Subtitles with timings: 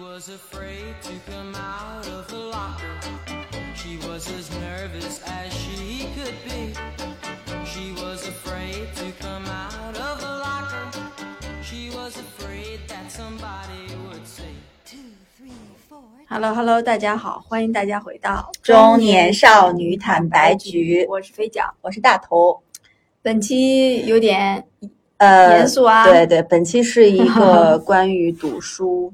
[0.00, 2.84] was afraid to come out of the locker.
[3.74, 6.74] She was as nervous as she could be.
[7.64, 10.90] She was afraid to come out of the locker.
[11.62, 14.44] She was afraid that somebody would say.
[16.28, 21.72] Hello Hello，大家好，欢迎大家回到中年少女坦白局我是飞脚。
[21.80, 22.60] 我是大头。
[23.22, 24.66] 本期有点
[25.18, 29.12] 呃，严肃啊对对，本期是一个关于读书、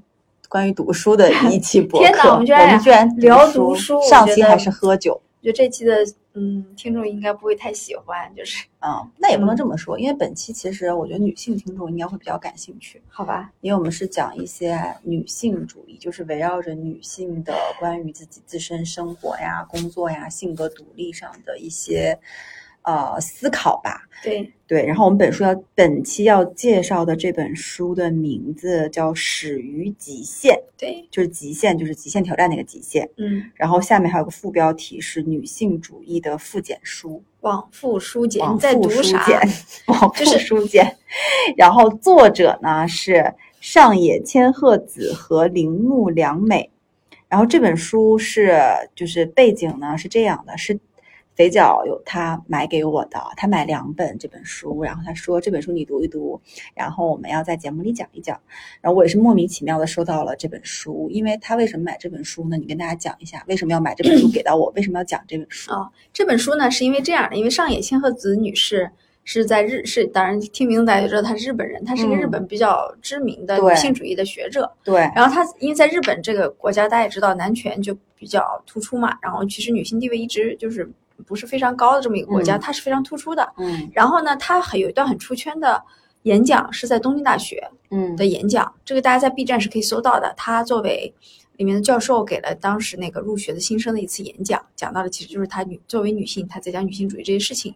[0.52, 2.06] 关于读书的 一期博客。
[2.06, 5.14] 天哪我们居然居然聊读读书上期还是喝酒。
[5.14, 5.96] 我觉得这期的
[6.34, 22.16] 嗯听众应该不会太喜欢，就是嗯，那也不能这么说，因为本期其实我觉得女性听众应该会比较感兴趣，好吧，因为我们是讲一些女性主义，就是围绕着女性的关于自己自身生活呀、工作呀、性格独立上的一些
[22.82, 24.02] 呃思考吧。
[24.22, 33.08] 对，对，然后我们本书要本期要介绍的这本书的名字叫《始于极限》，对，就是极限，就是极限挑战那个极限。
[33.16, 39.26] 嗯，然后下面还有个副标题是女性主义的复检书，往复书简，往你在复书读啥？
[39.26, 39.40] 简，
[39.86, 40.96] 往复就是书简。
[41.56, 46.70] 然后作者呢是上野千鹤子和铃木良美。
[47.28, 48.60] 然后这本书是
[48.94, 50.78] 就是背景呢是这样的，是
[51.34, 56.40] 肥脚有他买给我的，他买两本这本书，然后他说这本书你读一读，
[56.74, 58.38] 然后我们要在节目里讲一讲。
[58.80, 62.56] 然后我也是莫名其妙的收到了这本书，因为他为什么买这本书呢？
[62.56, 65.72] 你跟大家讲一下为什么要买这本书 给到我，为什么要讲这本书？
[65.72, 68.90] 哦，这本书呢是因为这样的，因为上野千鹤子女士
[69.24, 74.70] 是在日是，当然听名字大家就知道她是日本人，她是一个嗯日本比较知名的女性主义的学者。
[74.84, 80.90] 对，然后她因为在日本这个国家，大家也知道男权就比较突出嘛，然后其实女性地位一直就是
[81.26, 83.52] 不是非常高的这么一个国家，嗯她是非常突出的。
[83.58, 85.82] 嗯然后呢，她很有一段很出圈的
[86.22, 90.32] 演讲是在东京大学嗯的演讲，这个大家在 B 站是可以搜到的。
[90.36, 91.12] 她作为
[91.56, 97.74] 里面的教授给了当时那个入学的新生的一次演讲，讲到的其实就是她女作为女性，她在讲女性主义这些事情。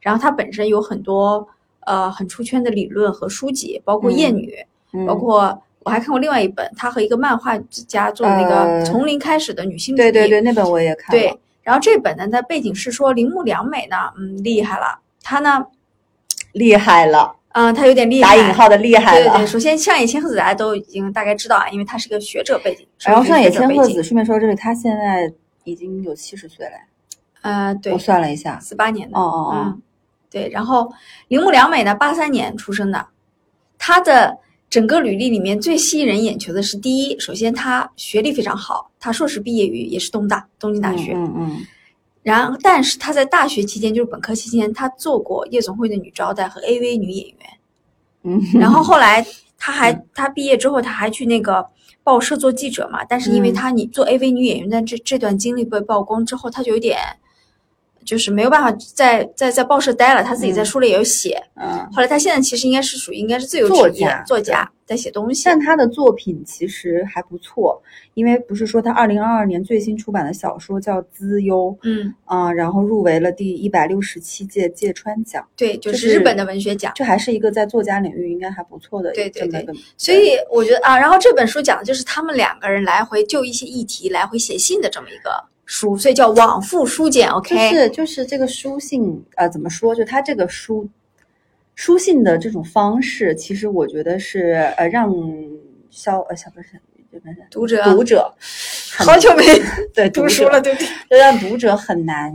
[0.00, 1.46] 然后她本身有很多
[1.80, 4.50] 呃很出圈的理论和书籍，包括《厌女》
[4.92, 10.04] 嗯，包括我还看过另外一本，她和一个漫画家做的那个呃从零开始的女性主义。
[10.04, 11.20] 对对对，那本我也看了。
[11.20, 15.66] 对然后这本呢，它背景是说铃木良美呢，嗯，厉害了，她呢，
[16.52, 19.24] 厉害了，嗯，她有点厉害，打引号的厉害了。
[19.24, 22.86] 对对对，首先上野千鹤子大家都已经大概知道啊，因为她是个学者背景。
[23.00, 25.28] 然后上野千鹤子，顺便说这里，她现在
[25.64, 26.72] 已经有七十岁了。
[27.42, 29.82] 呃，对我，算了一下，四八年的，哦哦哦，嗯，
[30.30, 30.48] 对。
[30.50, 30.92] 然后
[31.26, 33.08] 铃木良美呢，八三年出生的，
[33.76, 34.38] 她的
[34.68, 41.66] 整个履历里面最吸引人眼球的是，第一，首先她学历非常好，她硕士毕业于也是东大东京大学，嗯嗯
[42.22, 47.36] 然后但是她在大学期间，就是本科期间，她做过夜总会的女招待和 AV 女演员。
[48.24, 49.24] 嗯，然后后来
[49.56, 51.64] 他还他毕业之后，他还去那个
[52.02, 53.04] 报社做记者嘛。
[53.04, 56.98] 但是因为嗯他你做 AV 女演员的这这段经历被曝光之后，他就有点
[58.06, 60.22] 就是没有办法在在在报社待了。
[60.22, 61.42] 他自己在嗯书里也有写。
[61.56, 65.42] 嗯，后来他现在其实应该是属于应该是自由作职业家作家，在写东西。
[65.44, 67.82] 但他的作品其实还不错，
[68.14, 76.92] 因为不是说他二零二二年最新出版的小说叫《资优》，嗯，啊、然后入围了第一百六十七届芥川奖，对，就就是日本的文学奖。
[76.94, 87.28] 这还是一个在作家领域应该还不错的对对对所以我觉得啊，然后这本书讲的就是他们两个人来回就一些议题来回写信的这么一个书，所以叫往复书简。
[87.28, 89.94] OK，就是就是这个书信，呃，怎么说？
[89.94, 90.88] 就他这个书
[91.74, 95.12] 书信的这种方式，其实我觉得是呃让
[95.90, 96.80] 消呃小不是
[97.50, 98.32] 读者读者
[98.98, 99.44] 好久没
[99.92, 100.88] 对读书了，，对不对？
[101.10, 102.32] 就让读者很难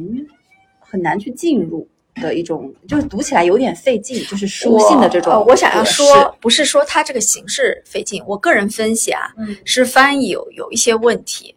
[0.80, 11.56] 很难去进入的一种，就是读起来有点费劲，就是书信的这种我,、想要说，不是说它这个形式费劲，我个人分析啊，嗯是翻译有有一些问题。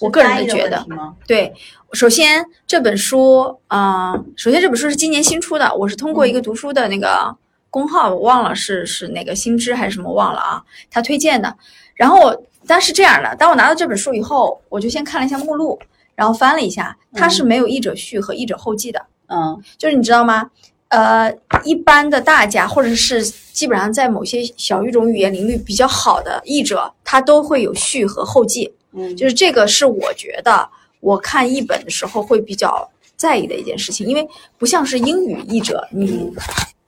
[0.00, 0.86] 我个人觉得？
[1.26, 1.52] 对，
[1.92, 7.34] 首先这本书，嗯、首先这本书是今年新出的，我是通过一个读书的那个
[7.70, 11.56] 公号，我忘了是是哪个新知还是什么忘了啊，他推荐的。
[11.94, 15.78] 然后我，但是这样的，当我拿到这本书以后，我就先看了一下目录，
[16.14, 19.04] 然后翻了一下，它是没有译者序和译者后记的。
[19.26, 20.50] 嗯就是你知道吗？
[20.88, 21.30] 呃，
[21.64, 28.72] 一般的大家或者是基本上在某些小语种语言领域比较好的译者，他都会有序和后记。
[28.98, 30.68] 嗯，就是这个是我觉得
[31.00, 34.28] 我看译本的时候会比较在意的一件事情，因为
[34.58, 36.30] 不像是英语译者，你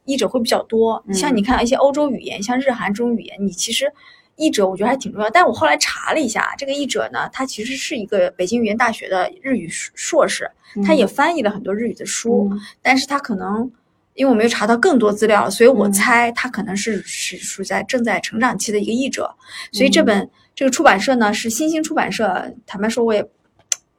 [0.04, 1.02] 译者会比较多。
[1.06, 3.92] 嗯像你看一些欧洲语言，像日韩这种语言，你其实
[4.36, 5.30] 译者我觉得还挺重要。
[5.30, 10.50] 但我后来查了一下，这个译者呢，他其实是一个北京语言大学的日语硕士，
[10.84, 13.70] 他也翻译了很多日语的书，嗯但是他可能。
[14.20, 15.92] 因为我没有查到更多资料，所以我嗯。
[15.92, 19.34] 猜他可能是是处在正在成长期的一个译者，
[19.72, 20.04] 所以这嗯。
[20.04, 23.26] 本这个出版社呢是新兴出版社，坦白说我也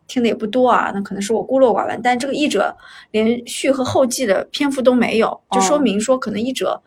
[0.07, 2.77] 听的也不多啊，那可能是我孤陋寡闻，但这个译者
[3.09, 5.79] 连序和后记的篇幅都没有，就说哦。
[5.79, 6.79] 明说可能译者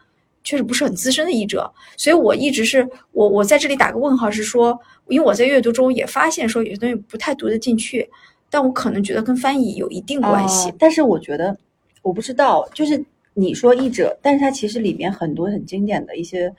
[0.44, 4.78] 确实不是很资深的译者，所以我一直是我我在这里打个问号，是说，
[5.08, 8.08] 因为我在阅读中也发现说有些东西不太读得进去，
[8.48, 10.70] 但我可能觉得跟翻译有一定关系。
[10.70, 11.56] 啊但是我觉得，
[12.02, 13.04] 我不知道，就是
[13.34, 16.54] 你说译者，但是它其实里面很多很经典的一些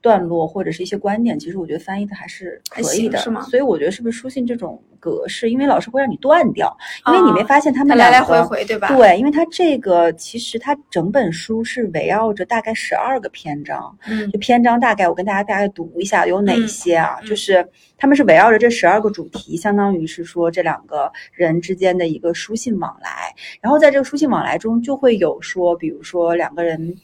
[0.00, 6.74] 段落或者是一些观点，其实我觉得翻译的还是可以的，是吗所以我觉得是不是书信这种格式，因为老师会让你断掉，
[7.06, 8.88] 因为你没啊发现他们来来回回，对吧？
[8.88, 17.18] 对，因为它这个其实它整本书是围绕着大概十二个篇章，嗯就篇章大概我跟大家大概读一下有哪嗯些啊？
[17.20, 17.66] 嗯就是
[17.98, 23.34] 他们是围绕着这十二个主题，相当于是说这两个人之间的一个书信往来。
[23.60, 26.96] 然后在这个书信往来中，就会有说，比如说两个人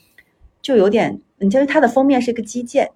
[0.62, 2.90] 就有点，你就是它的封面是一个击剑。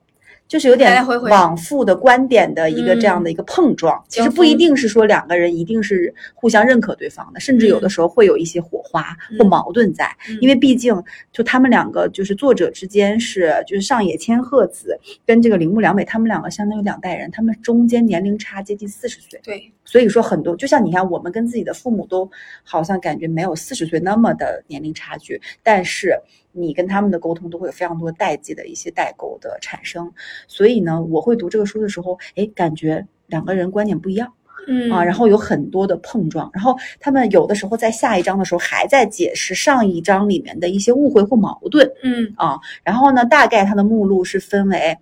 [0.48, 10.92] 就是有点往复的观点的一个这样嗯的一个碰撞，其实不一定是说两个人一定是互相认可对方的，甚至有的嗯时候会有一些火花或嗯矛盾在，嗯因为毕竟
[11.30, 22.28] 就他们两个就是作者之间是就是上野千鹤子跟这个铃木良美，他们两个相当于两代人，他们中间年龄差接近四十岁，对，所以说很多就像你看，我们跟自己的父母都
[22.64, 26.18] 好像感觉没有四十岁那么的年龄差距，但是
[26.52, 30.12] 你跟他们的沟通都会有非常多代际的一些代沟的产生，
[30.46, 34.32] 所以呢，我会读这个书的时候，哎，感觉两个人观点不一样。
[34.68, 42.58] 嗯啊，然后有很多的碰撞，然后他们有的时候在下一章的时候还在解释上一章里面的一些误会或矛盾嗯啊。
[42.84, 44.96] 然后呢，大概它的目录是分为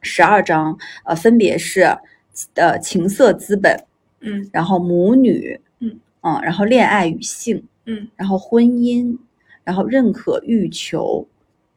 [0.00, 1.82] 十二章，呃，分别是
[2.54, 3.76] 呃情色资本，
[4.20, 9.18] 嗯然后母女，嗯啊，然后恋爱与性，嗯然后婚姻，
[9.64, 11.26] 然后认可欲求、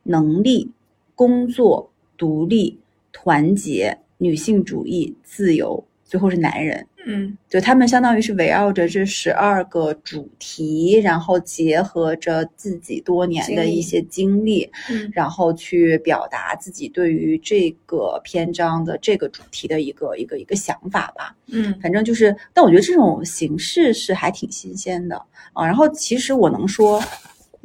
[0.04, 0.70] 能力、
[1.16, 2.78] 工作、独立、
[3.12, 6.86] 团结、女性主义、自由，最后是男人。
[7.10, 21.34] 嗯就他们相当于是围绕着这十二个主题，然后结合着自己多年的一些经历，嗯然后去表达自己对于这个篇章的这个主题的一个一个一个想法吧。
[21.46, 25.16] 嗯反正就是，但我觉得这种形式是还挺新鲜的
[25.54, 25.66] 啊。
[25.66, 27.02] 然后其实我能说，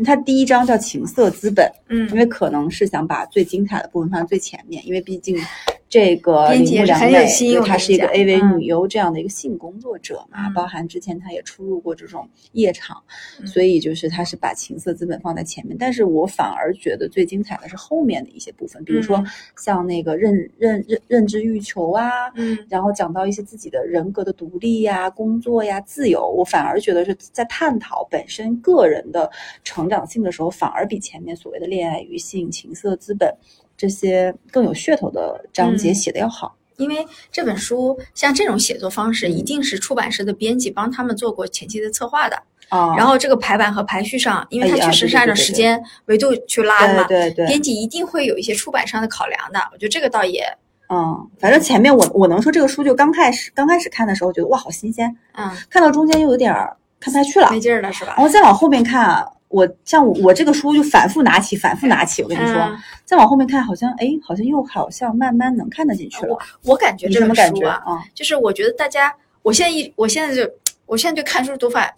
[0.02, 2.08] 它第一章叫情色资本，嗯。
[2.08, 5.36] 因嗯，为可能是想把最精彩的部分放在最前面，因为毕竟
[5.92, 8.58] 这个铃编辑也是木良美，很有心对她是一个 AV 嗯。
[8.58, 10.54] 女优这样的一个性工作者嘛，嗯。
[10.54, 12.96] 包含之前她也出入过这种夜场，
[13.38, 13.46] 嗯。
[13.46, 19.26] 所以就是她是把情色资本放在前面，但是我反而觉得最精彩的是后面的一些部分，比如说嗯。
[19.58, 22.56] 像那个认认认认知欲求啊，嗯。
[22.70, 29.30] 然后讲到一些自己的人格的独立呀、工作呀、自由，我反而觉得是在探讨本身个人的
[29.62, 33.30] 成长性的时候，反而比前面所谓的恋爱与性、情色资本
[33.82, 36.54] 这些更有噱头的章节嗯写的要好。
[36.76, 42.36] 因为这本书像这种写作方式，嗯一定是出版社的编辑帮他们做过前期的策划的。
[42.68, 49.58] 啊然后这个排版和排序上，因为它确实是按照时间维度去拉的嘛，对对对，编辑一定会有一些出版商的考量的。
[49.72, 50.46] 我觉得这个倒也，
[50.88, 58.24] 嗯，反正前面我我能说这个书就刚开始刚开始看的时候觉得哇好新鲜，嗯，看到中间又有点儿看不下去了，没劲儿了是吧然？
[58.24, 66.38] 后再往后面看啊，我像我我这个书就反复拿起反复拿起，我跟你说，嗯再往后面看好像哎好像又好像慢慢能看得进去了。
[66.64, 68.04] 我感觉这你什么感觉本书啊，啊？
[68.14, 70.50] 就是我觉得大家，我现在一，我现在就，
[70.86, 71.94] 我现在就看书读法，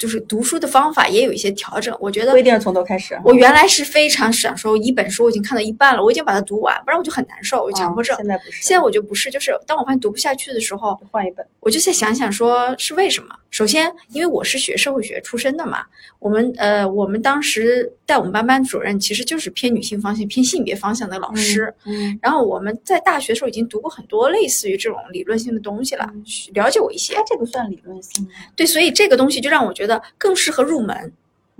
[0.00, 1.94] 就是读书的方法也有一些调整。
[2.00, 3.20] 我觉得不一定是从头开始。
[3.22, 8.16] 我原来是非常享受一本书，我已经看到一半了，我已经把它读完，不然我就很难受，我有强迫症。
[8.16, 11.46] 嗯现在不是，现在我就不是，就是当我发现读不下去的时候，换一本。
[11.60, 13.28] 我就在想想说是为什么。
[13.50, 15.82] 首先，因为我是学社会学出身的嘛，
[16.20, 21.74] 我们呃，我们当时带我们班班主任其实就是偏女性方向、偏性别方向的老师。
[21.84, 27.24] 嗯然后我们在大学的时候已经读过很多类似于这种理论性的东西了，嗯了解我一些它。
[27.30, 28.30] 这个算理论性吗？
[28.56, 31.12] 对，所以这个东西就让我觉得更适合入门。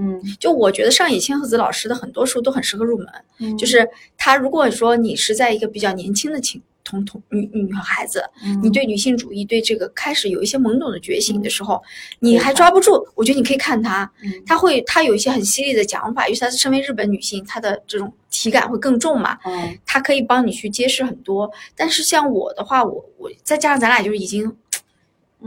[0.03, 3.07] 嗯，就我觉得上野千鹤子老师的很多书都很适合入门，
[3.39, 3.59] 嗯。
[3.59, 8.25] 就是他如果说你是在一个比较年轻的情同同女女孩子，
[8.63, 11.83] 你对女性主义对这个开始有一些懵懂的觉醒的时候，
[12.21, 14.33] 你还抓不住，我觉得你可以看他，嗯。
[14.47, 19.79] 他会他有一些很犀利的讲法，因为她是身为日本女性，她的这种体感会更重嘛，嗯。
[19.85, 21.51] 它可以帮你去揭示很多。
[21.77, 24.57] 但是像我的话，我我再加上咱俩就是已经嗯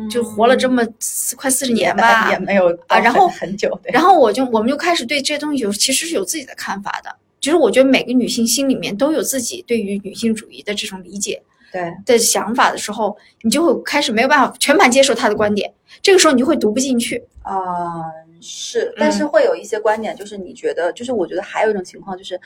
[0.09, 3.91] 就活了这么四快四十年吧，也没有啊然后很很久对。
[3.91, 7.15] 然后我就我们就开始对这些东西有其实是有自己的看法的。
[7.39, 15.69] 就是我觉得每个女性心里面都有自己对于女性主义的这种理解对，的想法的时候，你就会开始没有办法全盘接受她的观点，
[16.01, 17.21] 这个时候你就会读不进去。
[17.41, 18.03] 啊，
[18.39, 22.39] 是，但是会有一些观点，就是你觉得，就是我觉得还有一种情况，就是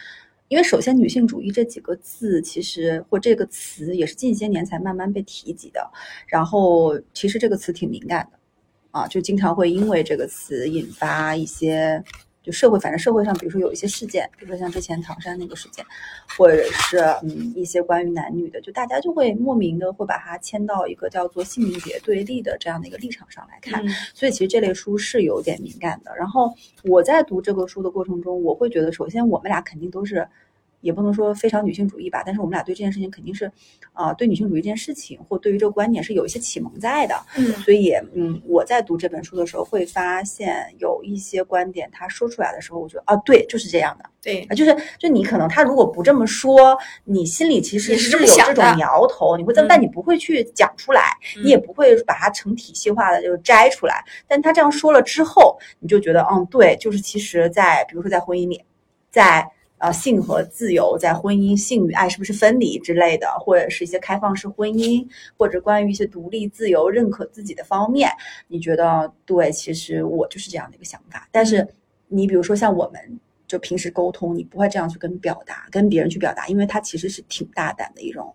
[0.48, 5.92] 因为首先女性主义这几个字，其实或这个词也是近些年才慢慢被提及的，
[6.28, 8.40] 然后其实这个词挺敏感的，
[8.92, 12.04] 啊，就经常会因为这个词引发一些。
[12.48, 15.86] 就社会，反正社会上，比如说有一些事件，比如说像之前唐山那个事件，
[16.38, 26.16] 或者是嗯一些关于男女的，就大家就会莫名的会把它牵到一个叫做性别对立的这样的一个立场上来看，所以其实这类书是有点敏感的。
[26.16, 26.54] 然后
[26.86, 30.26] 我在读这个书的过程中，我会觉得，首先我们俩肯定都是。
[30.82, 33.52] 也不能说非常女性主义吧，但是我们俩对这件事情肯定是，
[33.94, 37.16] 啊，对女性主义这件事情或对于这个观点是有一些启蒙在的。
[37.36, 44.10] 嗯，所以嗯，我在读这本书的时候会发现有一些观点，他说出来的时候，我觉得啊，对，就是这样的。
[44.22, 54.04] 对啊，就是就你可能他如果不这么说，你心里其实是有这种苗头，你会这么，但你不会去讲出来，你也不会把它成体系化的就摘出来。
[54.28, 58.64] 但他这样说了之后，你就觉得嗯，对，就是其实，在比如说在婚姻里，
[59.10, 59.50] 在。
[59.80, 65.08] 呃，性和自由在婚姻，性与爱是不是分离之类的，或者是一些开放式婚姻，
[65.38, 68.10] 或者关于一些独立、自由、认可自己的方面，
[68.48, 69.52] 你觉得对？
[69.52, 71.30] 其实我就是这样的一个想法。
[71.32, 71.68] 但是
[72.08, 78.34] 你比如说像我们就平时沟通，你不会这样去跟表达，跟别人去表达，因为它其实是挺大胆的一种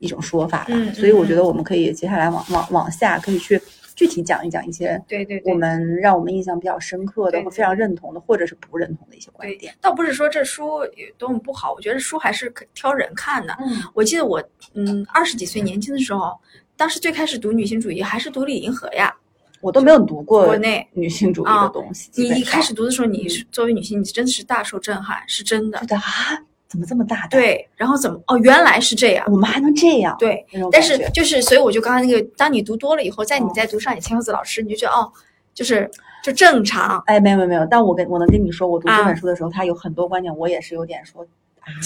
[0.00, 0.92] 一种说法的。
[0.92, 3.58] 所以我觉得我们可以接下来往往往下可以去。
[3.98, 9.74] 具体讲一讲一些，对对，我们让我们印象比较深刻的，或非常认同的，或者是不认同的一些观点。
[9.80, 13.52] 倒不是说这书有多么不好，我觉得书还是可挑人看的。
[13.58, 14.40] 嗯，我记得我
[14.74, 16.38] 嗯二十几岁年轻的时候，
[16.76, 19.12] 当时最开始读女性主义还是读李银河呀，
[19.60, 22.08] 我都没有读过国内女性主义的东西。
[22.14, 25.80] 你一开始读的时候，你是作为女性，你真的是大受震撼，是真的。
[25.80, 26.38] 觉得啊。
[26.68, 27.30] 怎么这么大胆？
[27.30, 30.14] 对，然后怎么哦，原来是这样，我们还能这样？
[30.18, 35.10] 对，但是就是，所以我就刚才那个，当你读多了以后，在你在读上野千鹤子老师，你就觉得哦，
[35.54, 35.90] 就是
[36.22, 37.02] 就正常。
[37.06, 41.26] 哎，没有没有没有，但我跟我能跟你说，我读这本书的时候，他有很多观点，我也是有点说，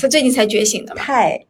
[0.00, 1.46] 他最近才觉醒的，太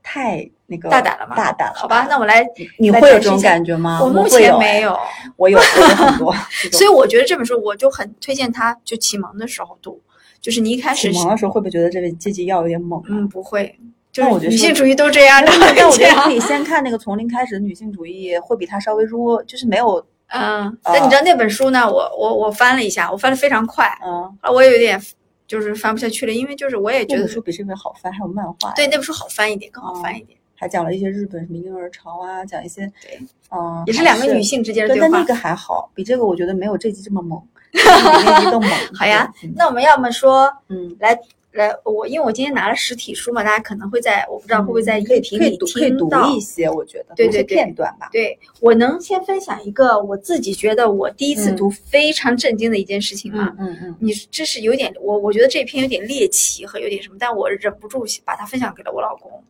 [0.00, 1.34] 太那个大胆了吗？
[1.34, 2.46] 大胆了，好吧，那我来，
[2.78, 3.98] 你会有这种感觉吗？
[4.00, 4.96] 我目前没有，
[5.34, 6.32] 我有，我有很多，
[6.70, 10.00] 所以我觉得这本书我就很推荐他，就启蒙的时候读。
[10.46, 13.02] 就是你一开始忙的时候，会不会觉得这位阶级要有点猛？
[13.08, 13.76] 嗯，不会。
[14.12, 15.50] 就是女性主义都这样的。
[15.76, 20.06] 但我觉得可以先看那个从零开始的女性主义，会比它稍微弱，就是没有。
[20.30, 20.78] 嗯。
[20.84, 21.90] 但你知道那本书呢？
[21.90, 23.90] 我我我翻了一下，我翻的非常快。
[24.06, 24.32] 嗯。
[24.40, 25.02] 啊，我也有点
[25.48, 28.70] 就是翻不下去了，因为就是我也觉得书比这本好翻，还有漫画。
[28.76, 30.38] 对，那本书好翻一点，更好翻一点。
[30.54, 33.18] 还讲了一些日本什么婴儿潮啊，讲一些对，
[33.50, 35.08] 嗯，也是两个女性之间的对话。
[35.10, 37.42] 但那个还好，比这个我觉得没有这集这么猛。
[38.94, 41.18] 好呀，那我们要么说，嗯，来
[41.52, 48.10] 来，我因为我今天拿了实体书嘛，大家可能会在，我不知道会不会在音频里听到一些，我觉得对对片段吧。
[48.12, 53.54] 对我能先分享一个我自己觉得我第一次读非常震惊的一件事情吗？
[53.58, 59.42] 嗯嗯，你这是有点我我觉得这篇有点猎奇和有点什么，但我忍不住把它分享给了我老公。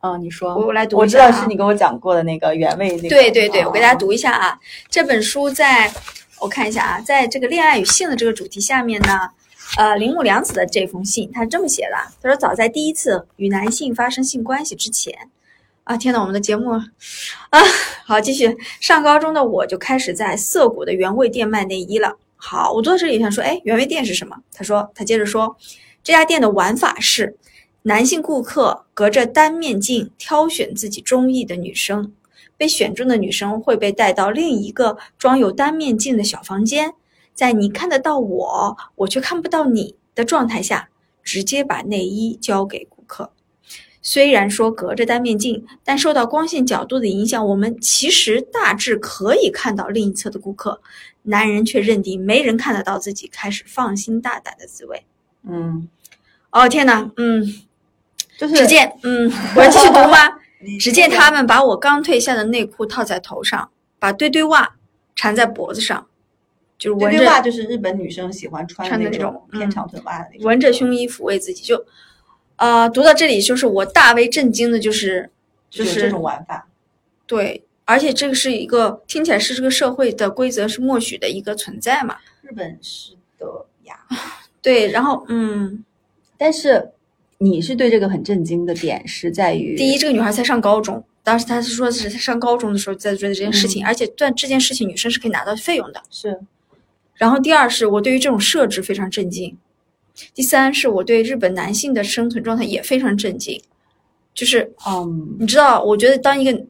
[0.00, 3.08] 啊，你说，我来读我知道是你跟我讲过的那个原味那个。
[3.08, 4.58] 对对对，我给大家读一下啊，
[4.90, 5.90] 这本书在。
[6.40, 9.28] 我看一下啊，在这个恋爱与性的这个主题下面呢，
[9.76, 15.28] 呃，铃木良子的这封信，他是这么写的：他说，早在第一次与男性发生性关系之前，
[15.84, 17.60] 啊，天呐，我们的节目啊，
[18.06, 18.56] 好，继续。
[18.80, 22.16] 上高中的我就开始在涩谷的原味店卖内衣了。
[22.36, 24.38] 好，我坐在这里想说，哎，原味店是什么？
[24.54, 25.56] 他说，他接着说，
[26.02, 27.36] 这家店的玩法是，
[27.82, 32.14] 男性顾客隔着单面镜挑选自己中意的女生。
[32.60, 36.92] 被选中的女生会被带到另一个装有单面镜的小房间，
[37.32, 40.90] 在你看得到我，我却看不到你的状态下，
[41.22, 43.32] 直接把内衣交给顾客。
[44.02, 50.82] 虽然说隔着单面镜，但受到光线角度的影响，我们其实大致可以看到另一侧的顾客。
[51.22, 55.06] 男人却认定没人看得到自己，开始放心大胆的自慰。
[55.48, 55.88] 嗯，
[56.50, 57.42] 哦天哪，嗯，
[58.36, 60.39] 就是只见，嗯，我要继续读吗？
[60.78, 64.76] 只见他们把我刚褪下的内裤套在头上，把堆堆袜
[65.16, 66.06] 缠在脖子上，
[66.76, 70.46] 就是堆堆袜，就是日本女生喜欢穿的那种偏长腿袜的那种。
[70.46, 71.84] 纹着胸衣抚慰自己，就，
[72.56, 75.30] 呃，读到这里就是我大为震惊的，就是
[75.70, 76.68] 就是这种玩法。
[77.26, 82.18] 对，而且这个是一个听起来是这个社会的规则是默许的一个存在嘛？
[82.42, 83.98] 日本是的呀。
[84.60, 85.82] 对，然后嗯，
[86.36, 86.90] 但是。
[87.42, 96.02] 你是对这个很震惊的点是在于，第一，这个女孩才上高中，当时她是说是她上高中的时候在做的这件事情，而且但这件事情女生是可以拿到费用的。
[96.10, 96.38] 是，
[97.14, 99.56] 然后第二是我对于这种设置非常震惊，
[100.34, 103.58] 第三是我对日本男性的生存状态也非常震惊，
[104.34, 106.66] 就是嗯，你知道，我觉得当一个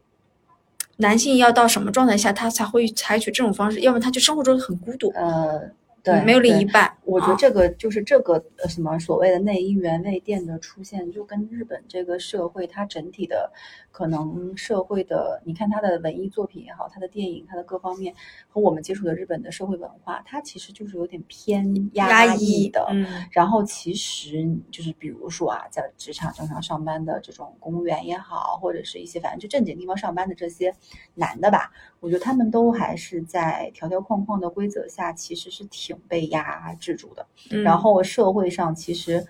[0.99, 5.11] 男性要到什么状态下他才会采取这种方式，要么他就生活中很孤独。
[5.17, 5.69] 呃，
[6.02, 6.85] 对没有另一半。
[6.85, 13.50] 啊我觉得这个就是这个呃什么所谓的内衣原味店的出现，就跟日本这个社会它整体的
[13.90, 18.14] 可能社会的，你看它的文艺作品也好，它的电影，它的各方面
[18.47, 22.87] 和我们接触的日本的社会文化，它其实就是有点偏压抑的。
[22.90, 30.73] 嗯然后其实就是比如说啊，在职场正常上班的这种公务员也好，或者是一些反正就正经地方上班的这些
[31.14, 37.26] 男的吧，我觉得他们都还是在条条框框的规则下，其实是挺被压制住的。
[37.50, 39.26] 嗯然后社会上其实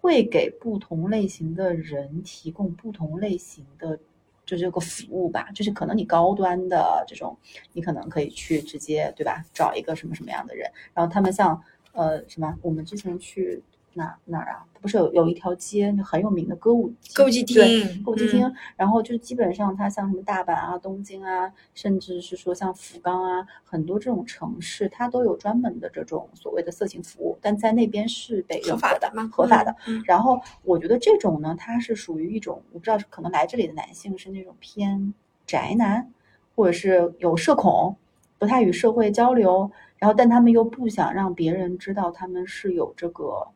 [0.00, 3.98] 会给不同类型的人提供不同类型的。
[4.44, 7.38] 就这个服务吧，就是可能你高端的这种，
[7.72, 13.62] 你可能可以去直接对吧，找一个什么什么样的人，然后他们像呃什么，我们之前去
[13.94, 14.64] 哪哪儿啊？
[14.80, 29.08] 不是有有一条街很有名的歌舞歌舞伎对町歌舞伎厅，嗯然后就是基本上它像什么大阪啊、东京啊，甚至是说像福冈啊，很多这种城市，它都有专门的这种所谓的色情服务，但在那边是被合法的？
[29.30, 29.74] 合法的。
[30.04, 35.14] 然后我觉得这种呢，它是属于一种，我不知道可能来这里的男性是那种偏
[35.46, 36.10] 宅男，
[36.56, 37.94] 或者是有社恐，
[38.36, 43.46] 不太与社会交流，然后但他们又不想让别人知道他们是有这个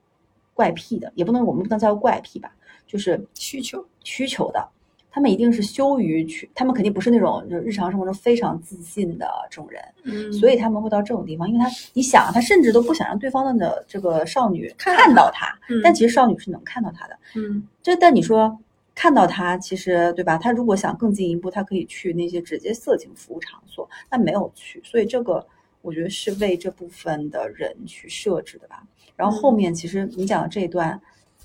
[0.56, 2.50] 怪癖的，也不能我们不能叫怪癖吧，
[2.86, 4.68] 就是需求需求的。
[5.10, 17.18] 他们一定是羞于去，他们肯定不是那种就日常生活中非常自信的这种人，嗯，所以他们会到这种地方，因为他你想，他甚至都不想让对方的这个少女看看到他，嗯但其实少女是能看到他的。
[17.34, 18.58] 嗯这但你说
[18.94, 20.36] 看到他，其实对吧？
[20.36, 25.46] 他如果想更进一步，他可以去那些直接色情服务场所，但没有去，所以这个
[25.80, 28.82] 我觉得是为这部分的人去设置的吧。
[29.16, 31.00] 然后后面其实你讲的这一段，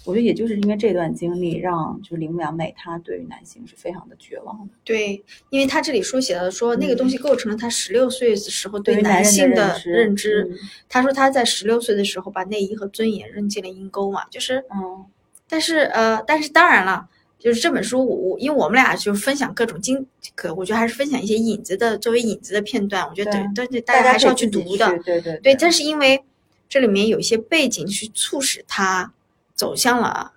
[0.06, 4.74] 我觉得也就是因为这段经历，让就是铃木良美她对于男性是非常的绝望的。
[4.84, 10.50] 对，因为她这里书写的说那个东西构成了她十六岁的时候对男男性的认知
[10.90, 11.02] 她。
[11.02, 15.06] 嗯说她在十六岁的时候把内衣和尊严扔进了阴沟嘛，就是嗯
[15.48, 24.98] 但是呃，但是当然了，就是这本书我我因为我们俩就分享各种经，可我觉得还是分享一些影子的作为影子的片段，我觉得对对对，大家还是要去读的。
[25.00, 26.24] 对对对，但是因为
[26.72, 29.12] 这里面有一些背景去促使他
[29.54, 30.32] 走向了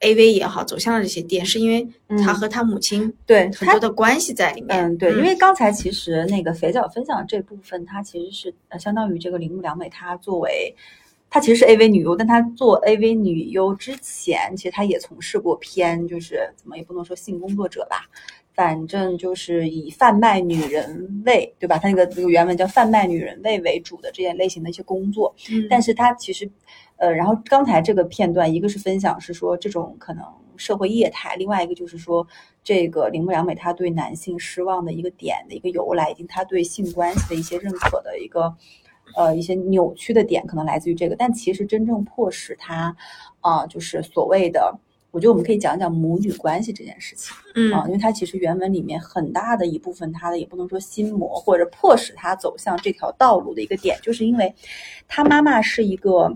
[0.00, 4.78] AV 也好，走向了这些店，是因为他嗯和他母亲对很多的关系在里面。
[4.78, 10.74] 嗯，对，因为刚才其实那个肥皂分享这部分，它其实是呃相当于这个铃木良美，她作为
[11.28, 18.08] 她其实是 AV 女优，但她做 AV 女优之前，其实她也从事过偏，就是怎么也不能说性工作者吧，
[18.56, 21.76] 反正就是以贩卖女人味，对吧？
[21.76, 26.50] 他那个那个原文叫贩卖女人味为主的这些类型的一些工作，嗯，但是他其实，
[26.96, 30.24] 呃，然后刚才这个片段，一个是分享是说这种可能
[30.56, 32.26] 社会业态，另外一个就是说
[32.64, 38.56] 这个铃木良美她对男性失望的一个点的一个由来，以及她对性关系的一些认可的一个
[39.16, 41.14] 呃一些扭曲的点，可能来自于这个。
[41.14, 42.96] 但其实真正迫使她
[43.40, 44.74] 啊、就是所谓的。
[45.16, 54.54] 我觉得我们可以讲讲母女关系这件事情嗯啊，因为它其实原文里面很大的一部分，它的也不能说心魔或者迫使他走向这条道路的一个点，就是因为
[55.08, 56.30] 他妈妈是一个，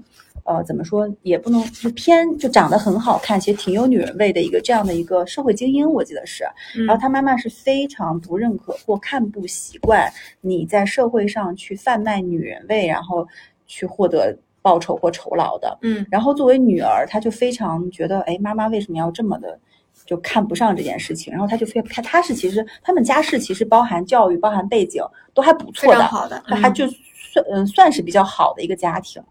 [0.47, 6.45] 呃，怎么说也不能就偏就长得很好看，其实挺有女人味的一个这样的一个社会精英，我记得是。
[6.75, 13.29] 嗯然后他妈妈是非常不认可或看不习惯你在社会上去贩卖女人味，然后
[13.67, 15.79] 去获得报酬或酬劳的。
[15.83, 19.59] 嗯然后作为女儿，她就非常觉得，哎，妈妈为什么要这么的
[20.05, 21.33] 就看不上这件事情？
[21.33, 25.03] 然后她就非她她是其实他们家世其实包含教育、包含背景
[25.35, 29.23] 都还不错的，好的，嗯她还就算嗯算是比较好的一个家庭。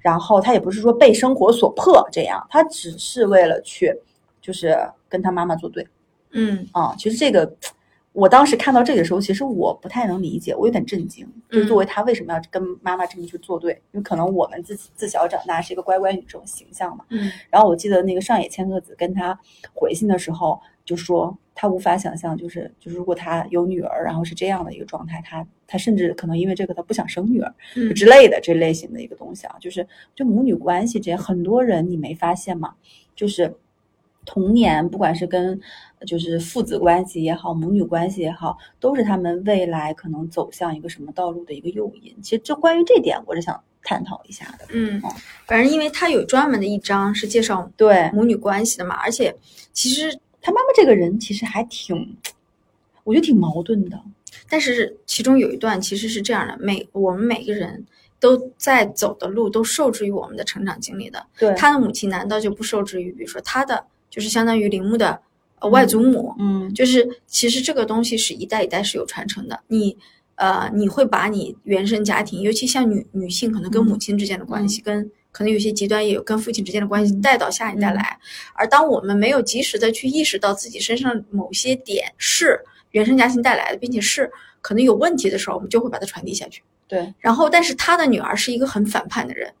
[0.00, 3.92] 然后她也不是说被生活所迫这样，她只是为了去
[4.40, 5.86] 就是跟她妈妈作对。
[6.38, 7.50] 嗯啊、其实这个，
[8.16, 13.72] 我当时看到这个时候，其实我不太能理解，我有点震惊，就是作为他为什么要跟妈妈这么去作对？
[13.92, 17.04] 因为可能我们自己自小长大是一个乖乖女这种形象嘛。
[17.10, 19.38] 嗯然后我记得那个上野千鹤子跟他
[19.74, 32.72] 回信的时候，就说他无法想象，就是就是如果他有女儿，然后是这样的一个状态，他他甚至可能因为这个他不想生女儿，嗯之类的这类型的一个东西啊，就是就母女关系这些，很多人你没发现吗？
[33.14, 33.54] 就是
[34.26, 35.58] 童年，不管是跟
[36.06, 42.14] 就是父子关系也好，母女关系也好，都是他们未来可能走向一个什么道路的一个诱因。
[42.20, 44.66] 其实这关于这点，我是想探讨一下的。
[44.72, 45.00] 嗯，
[45.46, 49.34] 反正因为他有专门的一章是介绍对母女关系的嘛，而且
[49.72, 50.12] 其实
[50.42, 52.16] 他妈妈这个人其实还挺，
[53.04, 53.98] 我觉得挺矛盾的。
[54.48, 57.84] 但是其中有一段其实是这样的，每我们每个人
[58.20, 61.24] 都在走的路都受制于我们的成长经历的。
[61.38, 63.84] 对他的母亲难道就不受制于，比如说他的
[64.16, 65.20] 就是相当于铃木的
[65.60, 69.60] 呃外祖母，嗯就是其实这个东西是一代一代是有传承的。
[69.68, 69.94] 你
[70.36, 78.18] 呃，你会把你原生家庭，尤其像女女性，可能跟母亲之间的关系，跟可能有些极端也有跟父亲之间的关系带到下一代来。
[78.54, 82.58] 而当我们没有及时的去意识到自己身上某些点是
[82.92, 84.30] 原生家庭带来的，并且是
[84.62, 86.62] 可能有问题的时候，我们就会把它传递下去。
[86.88, 89.52] 对，然后，但是他的女儿是一个很反叛的人，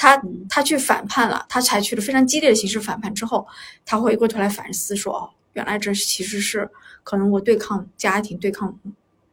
[0.00, 3.44] 他嗯他去反叛了，他采取了非常激烈的形式反叛之后，
[3.84, 6.70] 他回过头来反思说，哦，原来这其实是
[7.02, 8.78] 可能我对抗家庭、对抗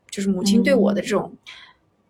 [0.10, 1.32] 就是母亲对我的这种、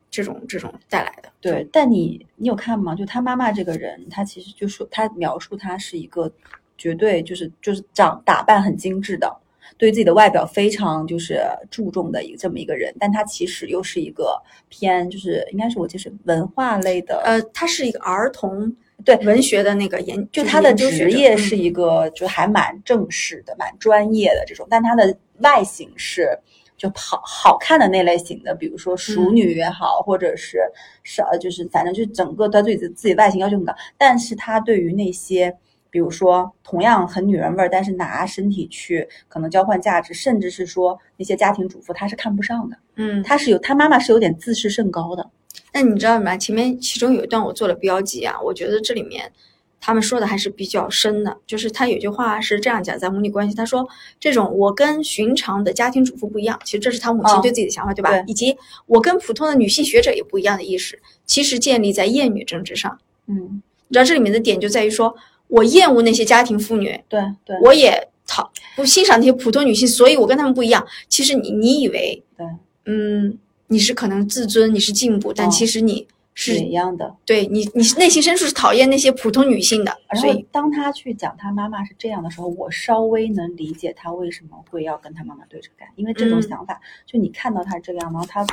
[0.09, 1.29] 这种这种带来的。
[1.41, 2.95] 对，但你你有看吗？
[2.95, 6.31] 就他妈妈这个人，他其实就说他描述他是一个
[6.77, 9.35] 绝对就是就是长打扮很精致的，
[9.77, 18.73] 对自己的外表非常就是注重的一个这么一个人，但他其实又是一个偏就是应该是我就是文化类的，呃，他是一个儿童
[19.03, 21.55] 对文学的那个研，就他的职业是。
[21.55, 26.37] 一个就还蛮正式的、蛮专业的这种，但他的外形是
[26.77, 29.35] 就好好看的那类型的，比如说淑嗯。
[29.35, 30.59] 女也好，或者是
[31.01, 35.55] 是呃就是反正就整个他对自己自己外形要求很高，但是他对于那些。
[35.95, 42.75] 比如说，同样很女人味儿，但是拿身体去可能交换价值，甚至是说那些家庭主妇，她是看不上的。
[42.97, 45.25] 嗯，她是有她妈妈是有点自视甚高的。
[45.73, 46.35] 那你知道吗？
[46.35, 49.31] 前面其中有一段我做了标记啊，我觉得这里面
[49.79, 51.37] 他们说的还是比较深的。
[51.47, 53.87] 就是他有句话是这样讲，在母女关系，他说
[54.19, 58.11] 这种我跟寻常的家庭主妇不一样，其实这是他母亲哦对自己的想法，对吧？
[58.11, 62.99] 对以及我跟普通的女性学者也不一样的意识，其实建立在厌女政治上。
[63.27, 65.15] 嗯，你知道这里面的点就在于说，
[65.47, 70.85] 我厌恶那些家庭妇女，对对，我也讨不欣赏那些普通女性，所以我跟她们不一样。
[71.07, 72.45] 其实你你以为，对，
[72.85, 77.15] 嗯，你是可能自尊，你是进步，但哦其实你是是一样的。
[77.25, 88.45] 对你，你内心深处是讨厌那些普通女性的，然后所以当他去讲他妈妈是这样的时候，我稍微能理解他为什么会要跟他妈妈对着干，因为这种嗯想法，就你看到他这样，然后他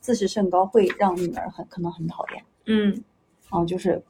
[0.00, 2.44] 自视甚高，会让女儿很可能很讨厌。
[2.66, 2.90] 嗯，
[3.50, 4.00] 然后就是，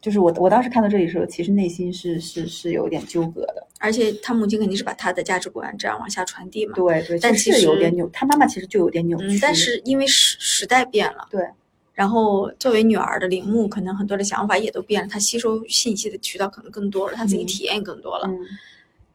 [0.00, 3.66] 就是我我当时看到这里的时候，其实内心是是是有点纠葛的。
[3.78, 9.26] 而且他母亲肯定是把他的价值观这样往下传递嘛，对对，但其实有点扭，他妈妈其实就有点扭曲。
[9.26, 11.46] 嗯，但是因为时时代变了，对，
[11.94, 18.46] 然后作为女儿的铃木，可能很多的想法也都变了，她吸收信息的渠道可能更多了，她自己嗯体验也更多了，嗯，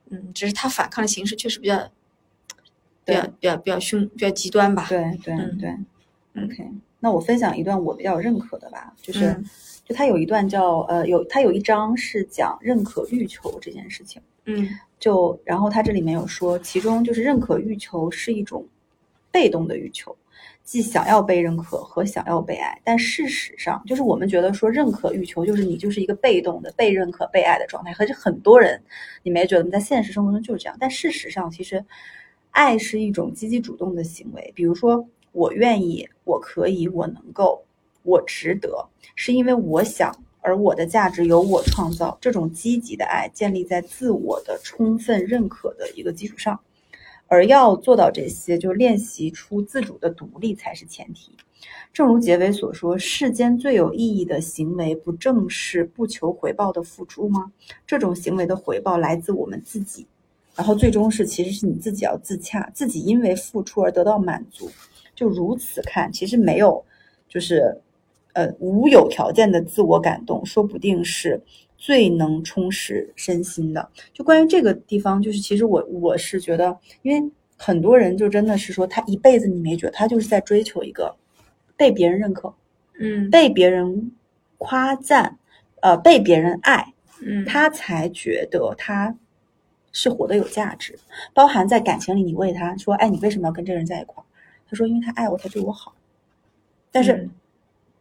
[0.09, 1.89] 嗯，只是她反抗的形式确实比较。
[3.07, 4.83] 比较比较比较凶，比较极端吧。
[4.89, 5.69] 对对嗯对
[6.33, 6.67] 嗯，OK。
[7.01, 9.45] 那我分享一段我比较认可的吧，就是、嗯
[9.85, 14.21] 就他有一段叫呃有他有一章是讲认可欲求这件事情。
[14.47, 14.67] 嗯
[14.99, 18.65] 就然后他这里面有说，其中就是认可欲求是一种
[19.31, 20.15] 被动的欲求，
[20.63, 22.79] 既想要被认可和想要被爱。
[22.83, 28.81] 但事实上，就是我们觉得说认可欲求就是你就是一个被动的被认可、被爱的状态，可是很多人
[29.23, 30.77] 你没觉得在现实生活中就是这样。
[30.79, 31.83] 但事实上，其实
[32.51, 37.64] 爱是一种积极主动的行为，比如说我愿意，我可以，我能够，
[38.05, 40.15] 我值得，是因为我想。
[40.47, 46.59] 而我的价值由我创造，这种积极的爱建立在自我的充分认可的一个基础上，
[47.25, 51.31] 而要做到这些，就练习出自主的独立才是前提。
[51.91, 57.51] 正如结尾所说，世间最有意义的行为，不正是不求回报的付出吗？
[57.87, 60.05] 这种行为的回报来自我们自己，
[60.53, 64.69] 然后最终是其实是你自己要自洽，自己因为付出而得到满足。
[65.15, 66.85] 就如此看，其实没有，
[67.27, 67.81] 就是。
[68.35, 71.41] 呃，无有条件的自我感动，说不定是
[71.77, 73.89] 最能充实身心的。
[74.11, 81.15] 就关于这个地方，就是其实我我是觉得，因为很多人就真的是说，他一辈子你没觉得他就是在追求一个
[81.77, 82.53] 被别人认可、
[82.99, 84.11] 嗯被别人
[84.57, 85.37] 夸赞、
[85.81, 89.15] 呃被别人爱，嗯，他才觉得他
[89.93, 90.99] 是活得有价值。
[91.33, 94.25] 包含在感情里，你问他说：“哎，你为什么要跟这个人在一块儿？”
[94.69, 95.95] 他说：“因为他爱我，他对我好。”
[96.91, 97.29] 但是。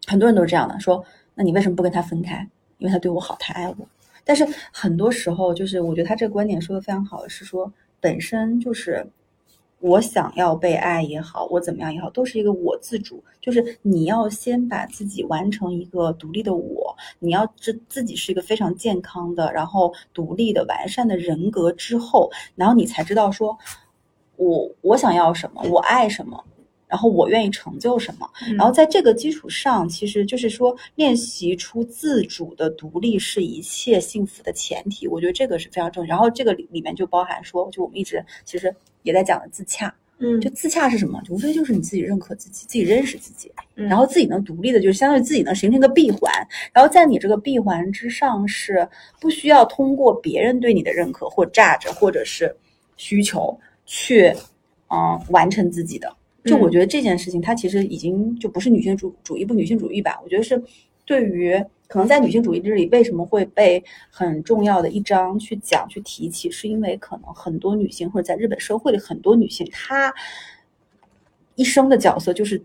[0.06, 2.46] 很多人都是这样的，说，那你为什么不跟他分开？
[2.78, 3.76] 因为他对我好，他爱我。
[4.24, 9.06] 但是很多时候，就是我觉得他这个观点说的非常好，是说本身就是
[9.80, 23.56] 我想要被爱也好，我怎么样也好，都是一个我自主，就是你要先把自己完成一个独立的我，你要自自己是一个非常健康的，然后独立的、完善的人格之后，然后你才知道说，
[24.36, 26.42] 我我想要什么，我爱什么。
[26.87, 35.09] 然后我愿意成就什么，嗯然后在这个基础上，其实就是说练习出自主的独立是一切幸福的前提。
[35.09, 36.09] 我觉得这个是非常重要。
[36.09, 39.92] 然后这个里里面就包含说，就我们一直其实也在讲的自洽。
[40.18, 41.20] 嗯就自洽是什么？
[41.29, 46.33] 无非就是你自己认可自己，自己认识自己，嗯然后自己能独立的，就是相当于自己能形成一个闭环。
[46.73, 48.88] 然后在你这个闭环之上，是
[49.20, 52.55] 不需要通过别人对你的认可或价值或者是
[52.97, 54.33] 需求去，
[54.88, 56.16] 嗯、完成自己的。
[56.44, 60.62] 就我嗯觉得这件事情，它其实已经就不是女性主主义不女性主义吧，我觉得是
[61.04, 70.12] 对于可能在女性主义这里为什么会被很重要的一章去讲去提起，是因为可能很多女性或者在日本社会里很多女性，她
[71.54, 72.61] 一生的角色就是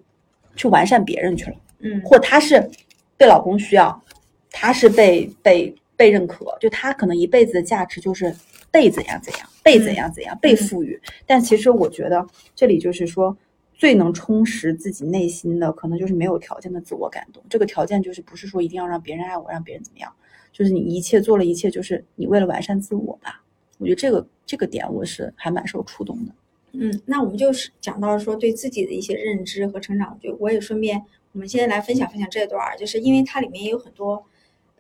[0.56, 1.58] 去完善别人去了。
[1.80, 2.70] 嗯或她是
[3.18, 4.04] 被老公需要，
[4.52, 8.34] 她是被被被认可，就她可能一辈子的价值就是
[8.72, 11.00] 被怎样怎样，被怎样怎样，被赋予。
[11.26, 13.38] 但其实我觉得这里就是说，
[13.80, 17.42] 最能充实自己内心的，可能就是没有条件的自我感动。
[17.50, 20.14] 这个条件就是不是说一定要让别人爱我，让别人怎么样，
[20.52, 23.42] 就是你一切做了一切，就是你为了完善自我吧。
[23.78, 26.34] 我觉得这个这个点我是还蛮受触动的。
[26.74, 34.22] 嗯，那我们就是讲到说对自己的一些认知和成长，就我也顺便，我们现在来分享分享这段儿，就是因为它里面也有很多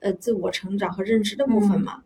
[0.01, 2.03] 呃自我成长和认知的部分嗯嘛。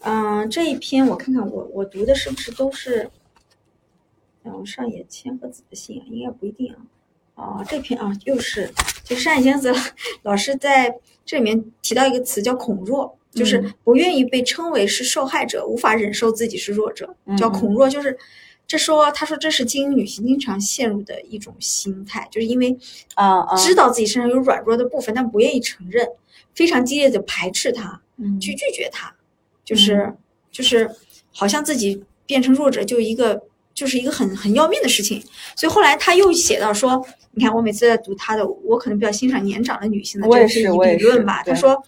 [0.00, 3.10] 嗯、这一篇我看看我我读的是不是都是，
[4.46, 6.78] 嗯、上野千鹤子的信啊，应该不一定啊。
[7.34, 8.72] 啊，这篇啊又是，
[9.04, 9.74] 就上野千鹤子
[10.22, 18.18] 老师在这里面提到一个词叫恐弱，就是嗯不愿意被称为是受害者，无法忍受自己是弱者，叫嗯恐弱，就是。
[18.68, 22.76] 这说，他说这是精英女性经常陷入的一种心态，就是因为
[23.14, 26.04] 啊啊，知道自己身上有软弱的部分，但不愿意承认，
[26.52, 29.14] 非常激烈的排斥它，嗯去拒绝它，
[29.64, 30.12] 就是、
[30.50, 30.90] 就是
[31.32, 33.40] 好像自己变成弱者就一个
[33.76, 35.22] 就是一个很很要命的事情。
[35.54, 41.44] 所以后来他又写到说，你看我每次在读他的，我可能比较欣赏年长的女性的这些是我也是理论吧。
[41.44, 41.80] 他说，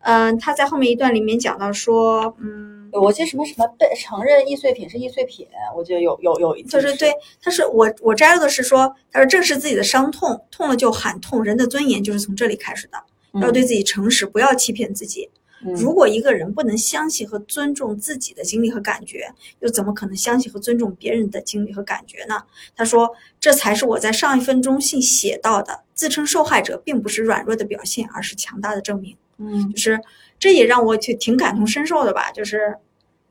[0.00, 2.72] 嗯、他在后面一段里面讲到说，嗯。
[2.96, 5.44] 我记得什么什么被承认易碎品是易碎品，
[5.76, 15.28] 我记得有有有就是对，他是我我摘录的是说，他说正视自己的伤痛，痛了就喊痛，人的尊严就是从这里开始的，要对自己诚实，不要欺骗自己。
[15.28, 15.40] 嗯
[15.72, 22.42] 如果一个人不能相信和尊重自己的经历和感觉，又怎么可能相信和尊重别人的经历和感觉呢？
[22.76, 29.16] 他说，这才是我在上一分钟信写到的，自称受害者并不是软弱的表现，而是强大的证明。
[29.38, 30.00] 嗯就是
[30.38, 32.76] 这也让我挺挺感同身受的吧，就是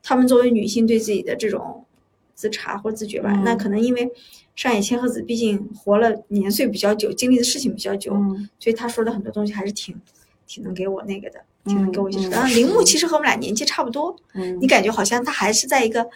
[0.02, 1.86] 他们作为女性对自己的这种
[2.34, 4.10] 自查或自觉吧，嗯那可能因为
[4.54, 9.98] 上野千鹤子毕竟活了年岁比较久，经历的事情比较久，嗯所以她说的很多东西还是挺
[10.46, 12.28] 挺能给我那个的，挺能给我一些。
[12.28, 16.06] 然，铃木其实和我们俩年纪差不多，嗯你感觉好像他还是在一个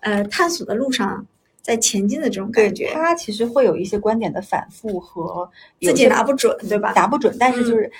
[0.00, 1.24] 呃探索的路上
[1.62, 6.92] 在前进的这种感觉，他其实会有一些观点的反复和自己拿不准，对吧？
[6.94, 7.90] 拿不准，但是嗯就是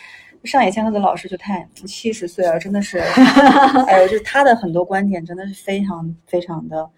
[0.44, 2.98] 上野千鹤子老师就太七十岁了，真的是，
[3.88, 6.88] 哎呦，就是他的很多观点真的是非常非常的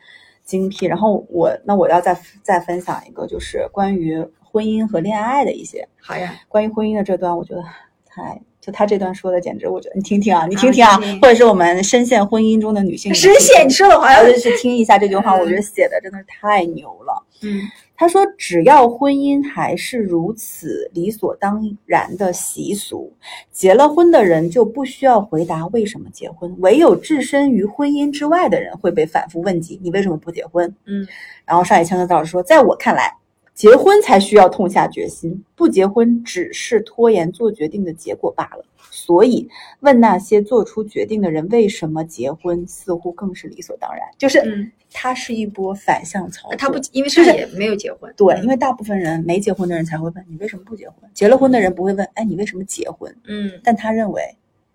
[0.45, 0.85] 精辟。
[0.87, 7.65] 然后我那我要再再分享一个，就是关于婚姻和恋爱的一些好呀，关于婚姻的这段，我觉得
[8.07, 17.23] 太就他这段说的简直，我觉得你听听啊，你听听啊，或者是我们深陷婚姻中的女性，深陷，你说的好像或者是听一下这句话，嗯我觉得写的真的是太牛了。
[17.43, 17.61] 嗯
[18.01, 23.13] 他说：“只要婚姻还是如此理所当然的习俗，
[23.51, 31.05] 结了婚的人就不需要回答为什么结婚，唯有置身于婚姻之外的人会被反复问及你为什么不结婚。”嗯
[31.45, 33.13] 然后上野千鹤子老师说：“在我看来，
[33.59, 38.65] 结婚才需要痛下决心，不结婚只是拖延做决定的结果罢了。
[38.89, 39.49] 所以，
[39.81, 44.03] 问那些做出决定的人为什么结婚，似乎更是理所当然。
[44.17, 46.57] 就是，嗯，它是一波反向操作。
[46.57, 53.13] 他不因为就是上野没有结婚，对，嗯因为大部分人没结婚的人才会问你为什么不结婚，结了婚的人不会问，哎，你为什么结婚？
[53.27, 54.23] 嗯，但他认为，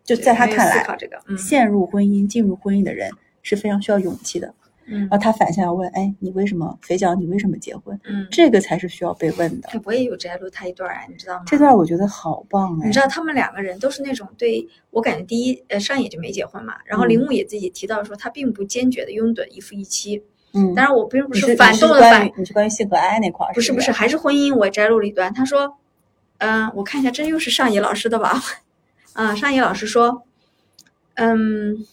[0.03, 3.09] 就在他看来，这个，嗯陷入婚姻、进入婚姻的人
[3.43, 4.53] 是非常需要勇气的。
[4.85, 7.13] 嗯然后他反向要问，哎，你为什么肥脚？
[7.15, 7.99] 你为什么结婚？
[8.03, 9.69] 嗯，这个才是需要被问的。
[9.69, 11.43] 哎，我也有摘录他一段啊，你知道吗？
[11.47, 12.87] 这段我觉得好棒哎！
[12.87, 25.77] 你知道他们两个人都是那种对我感觉第一，呃，上野就没结婚嘛，然后嗯铃木也自己提到说他并不坚决的拥趸一夫一妻，嗯，当然我并不是反动的反，你是关于性和爱那块儿，不不是不是，还是婚姻，我摘录了一段，他说，
[26.39, 28.41] 嗯、我看一下，这又是上野老师的吧？
[29.13, 30.23] 啊，上野老师说，
[31.15, 31.85] 嗯，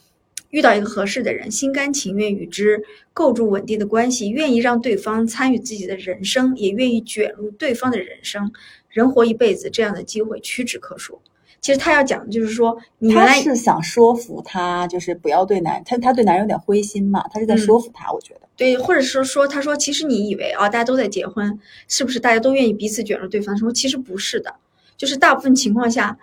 [0.50, 2.82] 遇到一个合适的人，心甘情愿与之
[3.12, 8.52] 构筑稳定的关系，愿意让对方参与自己的人生，也愿意卷入对方的人生，
[8.88, 11.20] 人活一辈子，这样的机会屈指可数。
[11.60, 18.40] 其实他要讲的就是说，你原他来是想说服他，就是不要对男他他对男人有点灰心嘛，他是在嗯说服他，我觉得。
[18.56, 23.72] 对，或者是说，他说，其实你以为啊，大家都在结婚，是不是大家都愿意彼此卷入对方的生活？
[23.72, 24.54] 其实不是的，
[24.96, 26.18] 就是大部分情况下，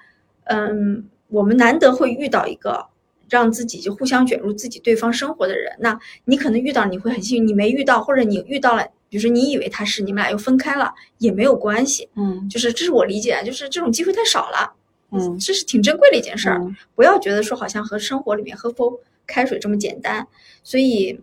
[0.46, 2.88] 嗯，我们难得会遇到一个
[3.30, 5.76] 让自己就互相卷入自己对方生活的人。
[5.80, 12.10] 那你可能遇到，你会很幸运；你没遇到，或者你遇到了，比如说你以为他是，你们俩又分开了，也没有关系。
[12.16, 14.74] 嗯就是这是我理解啊，就是这种机会太少了，
[15.12, 16.60] 嗯这是挺珍贵的一件事儿。
[16.60, 20.28] 嗯不要觉得说好像和生活里面喝口开水这么简单，
[20.64, 21.20] 所以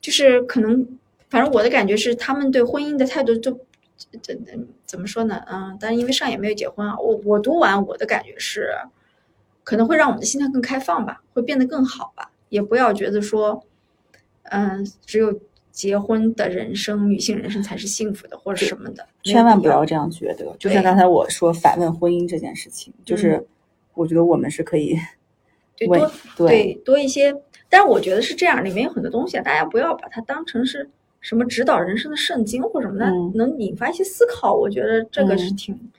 [0.00, 0.86] 就是可能，
[1.28, 3.50] 反正我的感觉是，他们对婚姻的态度就
[3.96, 4.38] 这这
[4.86, 5.42] 怎么说呢？
[5.50, 8.70] 嗯，但是因为上也没有结婚啊，我我读完我的感觉是，
[9.68, 13.62] 可能会让我们的心态更开放吧，会变得更好吧，也不要觉得说，
[14.44, 15.38] 嗯，只有
[15.70, 20.56] 结婚的人生，女性人生才是幸福的或者什么的，千万不要这样觉得。
[20.58, 23.46] 就像刚才我说反问婚姻这件事情，就是
[23.92, 24.98] 我觉得我们是可以
[25.86, 27.36] 为对 多对多一些。
[27.68, 30.88] 但是我觉得是这样，里面有很多东西啊，大家不要把它当成是
[31.20, 34.54] 什么指导人生的圣经或什么的，嗯能引发一些思考。
[34.54, 35.90] 我觉得这个是嗯挺，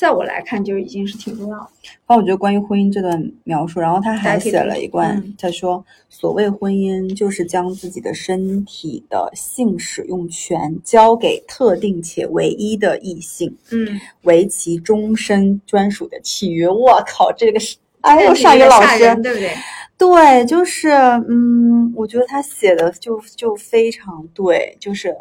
[0.00, 1.70] 在我来看就已经是挺重要的。
[1.82, 16.66] 然后我觉得关于婚姻这段描述，然后他还写了一段嗯，他说所谓婚姻就是将自己的身体的性使用权交给特定且唯一的异性，嗯，为其终身专属的契约。
[16.66, 19.54] 我靠，这个是，哎呦，这上一个老师，对不对？
[19.98, 20.88] 对，就是，
[21.28, 25.14] 嗯，我觉得他写的就就非常对，就是，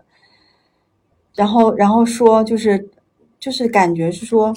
[1.36, 2.90] 然后然后说就是
[3.40, 4.54] 就是感觉是说，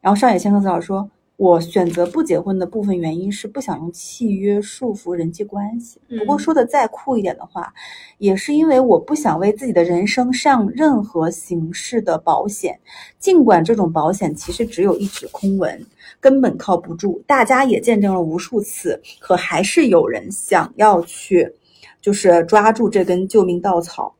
[0.00, 6.00] 然后上野千鹤子老师说，我选择不结婚的部分原因是不想用契约束缚人际关系。
[6.18, 7.74] 不过嗯说的再酷一点的话，
[8.18, 12.78] 也是因为我不想为自己的人生上任何形式的保险，
[13.18, 15.84] 尽管这种保险其实只有一纸空文。
[16.20, 21.52] 根本靠不住，大家也见证了无数次，可还是有人想要去，
[22.00, 24.14] 就是抓住这根救命稻草。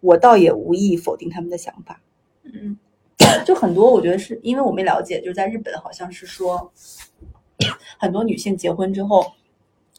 [0.00, 1.98] 我倒也无意否定他们的想法，
[2.44, 2.76] 嗯
[3.44, 6.70] 就很多我觉得是因为我没了解，就是在日本好像是说，
[7.98, 9.24] 很多女性结婚之后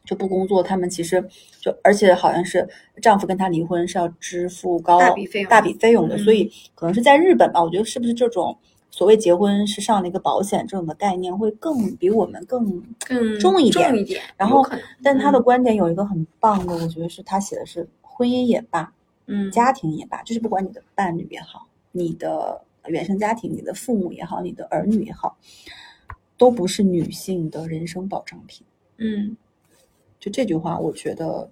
[0.03, 1.23] 就不工作，她们其实
[1.59, 2.67] 就而且好像是
[3.01, 8.57] 丈夫跟她离婚是要支付高大笔费用大笔费用的，嗯所以可能是在日本吧，我觉得是不是这种
[8.89, 14.21] 所谓结婚是上了一个保险这种的概念会更比我们更更重一点重一点。
[14.37, 14.65] 然后
[15.03, 18.91] 但他的嗯观点有一个很棒的，我觉得是他写的是婚姻也罢，
[19.25, 25.37] 嗯家庭也罢，就是不管你的伴侣也好，你的原生家庭、你的父母也好，你的儿女也好，
[26.37, 28.65] 都不是女性的人生保障品。
[28.97, 29.37] 嗯
[30.19, 31.49] 就这句话，我觉得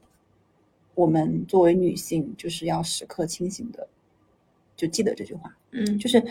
[0.96, 3.88] 我们作为女性，就是要时刻清醒的，
[4.76, 5.56] 就记得这句话。
[5.72, 6.24] 嗯就是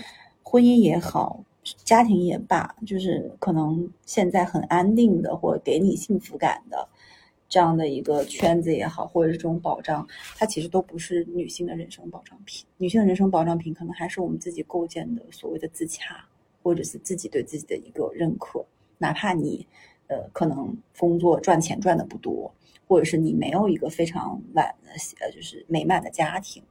[0.43, 1.45] 婚姻也好，
[1.85, 6.89] 家庭也罢，就是可能现在很安定的或给你幸福感的
[7.49, 12.67] 这样的一个圈子也好，或者是这种保障，它其实都不是女性的人生保障品。
[12.79, 16.25] 女性的人生保障品可能还是我们自己构建的所谓的自洽，
[16.63, 18.65] 或者是自己对自己的一个认可，
[18.99, 19.67] 哪怕你
[20.09, 22.53] 呃可能工作赚钱赚的不多，
[22.89, 24.65] 或者是你没有一个非常完
[25.21, 26.63] 呃就是美满的家庭。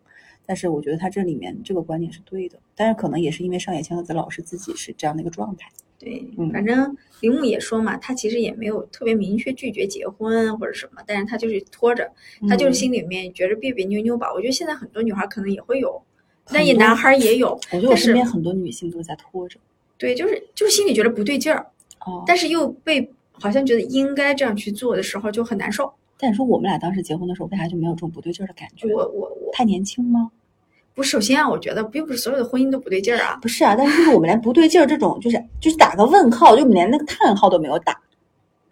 [0.46, 5.70] 但是我觉得他这里面这个观点是对的，但是可能也是因为上野千鹤子老师自己是这样的一个状态。
[6.00, 12.12] 对嗯，反正铃木也说嘛，他其实也没有特别明确拒绝结婚或者什么，但是他就是拖着，
[12.50, 14.34] 他就是嗯心里面觉着别别扭扭吧。
[14.34, 15.92] 我觉得现在很多女孩可能也会有，
[16.44, 19.58] 很多那也男孩也有，我觉得我身边很多女性都在拖着。
[19.98, 21.66] 对，就是就是心里觉得不对劲儿，
[22.06, 25.94] 哦，但是又被好像觉得应该这样去做的时候就很难受。
[26.24, 28.88] 但你说我们俩当时结婚的时候，为啥就没有这种不对劲儿的感觉？
[28.94, 30.32] 我我我太年轻吗？
[30.94, 33.38] 不，首先啊，我觉得并不是所有的婚姻都不对劲儿啊。
[33.42, 38.00] 不是啊，但是就是我们连不对劲儿这种，就是就是打个问号，就我们连那个叹号都没有打，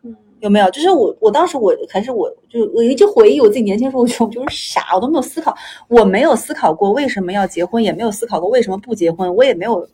[0.03, 0.69] 嗯，有没有？
[0.69, 5.53] 就是我我当时我还是我就我一直回忆我自己年轻时候，我就我就是傻，我都没有思考，
[5.89, 9.85] 我没有思考过为什么要结婚，也没有思考过为什么不结婚，我也没有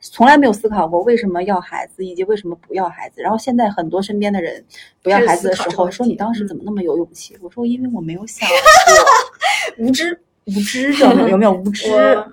[0.00, 3.20] 从来没有思考过为什么要孩子，以及为什么不要孩子。
[3.20, 4.64] 然后现在很多身边的人
[5.02, 7.36] 不要孩子的时候，说你当时嗯怎么那么有勇气？
[7.40, 8.48] 我说因为我没有想
[9.76, 10.20] 过，无知。
[10.46, 11.86] 无知 有没有有没有无知？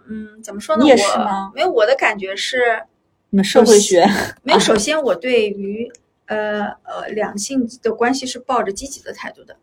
[0.09, 0.83] 嗯，怎么说呢？
[0.83, 2.81] 你也是我吗没有，我的感觉是
[3.29, 4.07] 你们社会学
[4.43, 4.57] 没有。
[4.59, 5.91] 首先，我对于
[6.27, 9.55] 呃呃两性的关系是抱着积极的态度的。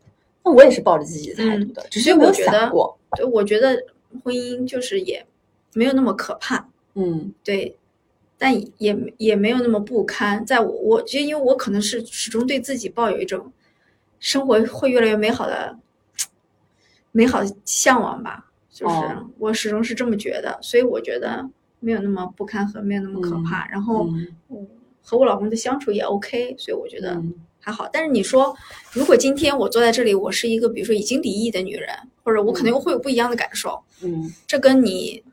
[0.45, 2.97] 那我也是抱着积极的态度的，只是我觉得想过。
[3.17, 3.83] 对，我觉得
[4.23, 5.25] 婚姻就是也
[5.73, 7.75] 没有那么可怕，嗯对，
[8.45, 10.45] 但也也没有那么不堪。
[10.45, 13.51] 在我我觉得，因为我可能是始终对自己抱有一种
[14.21, 15.79] 生活会越来越美好的
[17.11, 21.49] 美好的向往吧，就是哦我始终是这么觉得，所以我觉得
[21.81, 23.67] 没有那么不堪和没有那么可怕。
[23.69, 24.69] 然后嗯嗯
[25.01, 27.89] 和我老公的相处也 OK，所以我觉得嗯还好。
[27.91, 28.55] 但是你说，
[28.93, 31.89] 如果今天我坐在这里，我是一个比如说已经离异的女人，
[32.23, 35.25] 或者我可能会有不一样的感受，嗯这跟你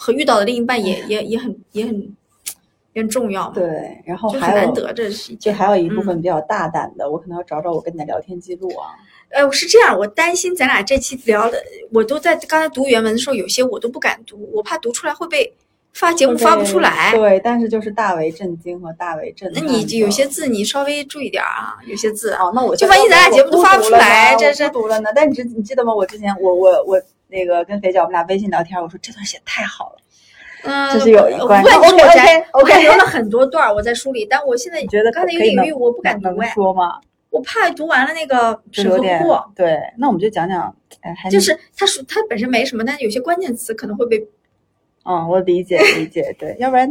[0.00, 2.16] 和遇到的另一半也也也很也很
[2.92, 5.36] 也很重要嘛，，对，然后还有难得，这是一。
[5.36, 8.94] 就还有一部嗯分比较大胆的，我可能要找找我跟你的聊天记录啊。
[9.30, 11.60] 呃，是这样，我担心咱俩这期聊的，
[11.92, 15.52] 我都在刚才读原文的时候，有些我都不敢读，我怕读出来会被
[15.92, 17.12] 发节目发不出来。
[17.12, 19.74] 对，但是就是大为震惊和大为震那撼的。
[19.74, 22.30] 你有些字你稍微注意点儿啊，有些字。
[22.34, 25.10] 哦，那我就万一咱俩节目都发不出来这是不读了呢。
[25.12, 25.92] 但你知你记得吗？
[25.92, 29.96] 我之前我我我那个跟肥姐我们俩微信聊天，我说这段写得太好了，
[30.64, 37.00] 嗯，就是有一关我我摘我还留了很多段我在书里，但我现在觉得刚才有可以能隐喻，我不敢读说吗？
[37.30, 39.52] 我怕读完了那个审核不过。
[39.54, 44.26] 对，那我们就讲讲，哎，还就是它属它本身没什么，但是有些关键词可能会被
[45.04, 46.90] 嗯，我理解理解，对，要不然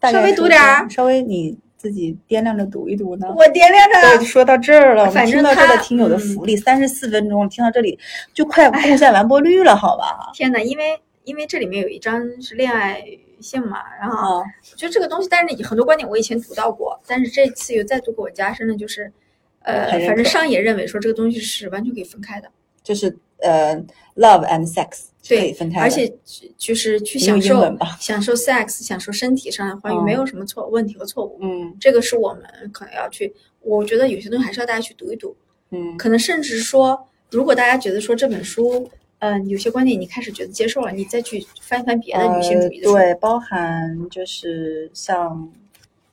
[0.00, 3.26] 大概稍微读点儿稍微你自己掂量着读一读呢。
[3.34, 4.24] 我掂量对，着。
[4.26, 7.98] 说到这儿了，我们听到这儿的他听友的嗯福利，三十四分钟，听到这里
[8.34, 10.30] 就快贡献完播率了，好吧？
[10.36, 13.02] 天呐，因为因为这里面有一章是恋爱
[13.40, 19.10] 性嘛，然后啊，我觉得这个东西，但是很多观点我以前读到过，但是这次又再读给我加深了，就是
[19.62, 22.50] 呃，反正上野认为说这个东西是完全可以分开的，
[22.90, 23.76] 就是呃
[24.16, 26.12] ，love and sex 对分开，而且
[26.58, 27.62] 就是去享受
[28.00, 31.38] 享受 sex， 享受身体上的欢愉，嗯没有什么错问题和错误。
[31.40, 31.76] 嗯。
[31.78, 35.36] 这个是我们可能要去，我觉得有些东西还是要大家去读一读，
[35.70, 35.96] 嗯。
[35.96, 45.48] 可能甚至说，如果大家觉得说这本书，嗯、有些观点你开始觉得接受了，你再去翻一翻别的女性主义的书，呃、对，包含就是像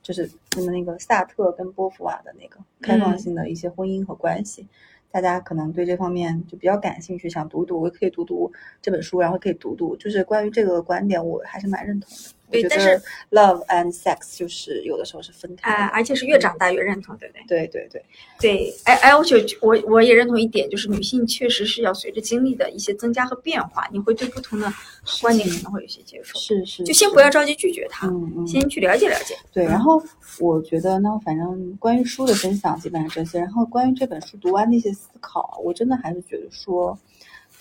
[0.00, 3.18] 就是那么那个萨特跟波伏娃的那个开放嗯。
[3.18, 4.64] 性的一些婚姻和关系。
[5.10, 8.52] 大家可能对这方面就比较感兴趣，想读读，也可以读读
[8.82, 12.37] 这本书，然后可以读读，就是关于这个观点，我还是蛮认同的。
[12.50, 15.76] 对但是 love and sex 就是有的时候是分开的。
[15.76, 17.44] 哎，而且是越长大越认同，对不对？
[17.46, 18.04] 对对对，
[18.40, 24.72] 对，哎哎，我就我我也认同一点，就是女性确实是要随着经历的一些增加和变化，你会对不同的
[25.20, 29.36] 观点可能会有些接受，是是，就先不要着急拒绝它，嗯嗯，先去了解了解。
[29.52, 30.02] 对，然嗯后
[30.38, 36.98] 我觉得呢，反正关于书的分享基本上这些，然后关于这本书读完的一些思考，我真的还是觉得说，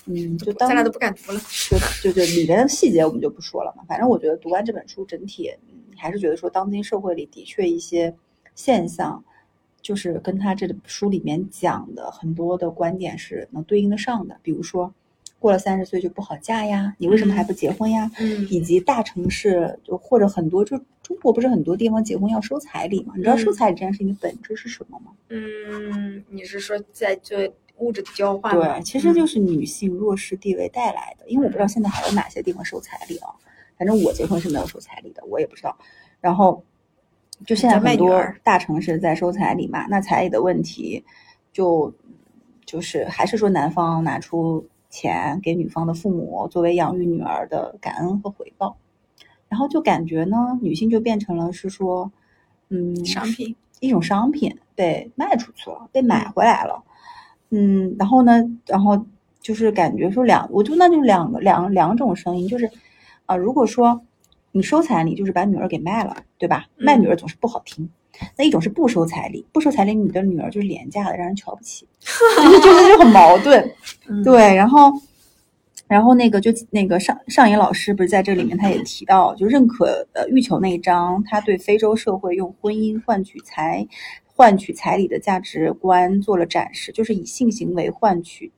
[0.07, 1.39] 嗯，就当咱俩都不敢读了。
[1.69, 3.83] 就就就里边的细节我们就不说了嘛。
[3.87, 8.13] 反正我觉得读完这本书，整体嗯还是觉得说，当今社会里的确一些
[8.55, 9.23] 现象，
[9.81, 14.37] 就是跟他这本书里面讲的很多的观点是能对应得上的。
[14.41, 14.93] 比如说，
[15.39, 18.09] 过了三十岁就不好嫁呀，你为什么还不结婚呀？
[18.19, 23.13] 嗯以及大城市就或者很多就中国不是很多地方结婚要收彩礼嘛？
[23.15, 25.11] 你知道嗯收彩礼这件事情的本质是什么吗？
[25.29, 27.37] 嗯，你是说在做
[27.79, 28.53] 物质的交换？
[28.53, 31.27] 对，其实就嗯是女性弱势地位带来的。
[31.27, 33.29] 因为我不知道现在还有哪些地方收彩礼啊，
[33.77, 35.77] 反正我结婚是没有收彩礼的，我也不知道。
[36.19, 36.63] 然后
[37.45, 41.03] 就现在很多大城市在收彩礼嘛，那彩礼的问题
[41.53, 41.93] 就
[42.65, 48.77] 就是还是说男方拿出钱给女方的父母作为养育女儿的感恩和回报，
[49.47, 52.11] 然后就感觉呢，女性就变成了是说，
[52.69, 53.55] 嗯，商品。
[53.79, 56.83] 一种商品被卖出去了，被买回来了。
[57.49, 59.05] 嗯，然后呢，然后
[59.41, 62.69] 就是感觉说两，我就那就两个两两种声音，就是
[63.25, 64.01] 啊、如果说
[64.51, 66.65] 你收彩礼，就是把女儿给卖了，对吧？
[66.77, 67.89] 嗯卖女儿总是不好听。
[68.35, 73.71] 那一种是不收彩礼，不收彩礼，你的女儿就是廉价的，让人瞧不起， 就是就是就很矛盾。
[74.07, 74.91] 嗯，对，然后，
[75.87, 83.87] 然后那个就那个上上野老师不是在这里面他也提到，就认可呃欲求那一章，他对非洲社会用婚姻换取财
[84.37, 88.51] 换取彩礼的价值观做了展示，就是以性行为换取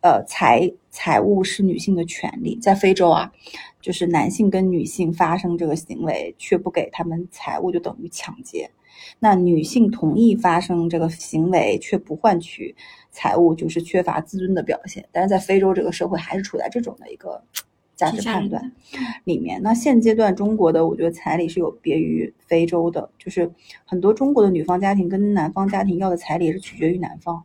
[0.00, 3.32] 呃财财物是女性的权利，在非洲啊，
[3.80, 8.68] 就是男性跟女性发生这个行为却不给他们财物，就等于抢劫。
[9.20, 12.74] 那女性同意发生这个行为却不换取
[13.12, 15.08] 财物，就是缺乏自尊的表现。
[15.12, 17.40] 但是在非洲这个社会还是处在这种的一个
[17.96, 18.72] 价值判断
[19.24, 19.60] 里面。
[19.62, 23.50] 那现阶段中国的，我觉得彩礼是有别于非洲的，就是
[23.84, 27.42] 很多中国的女方家庭跟男方家庭要的彩礼是取决于男方。